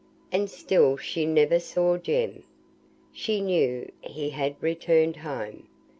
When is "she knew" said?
3.13-3.91